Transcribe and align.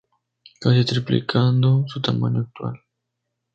Casi 0.59 0.83
triplicando 0.83 1.83
su 1.87 2.01
tamaño 2.01 2.39
actual. 2.39 2.81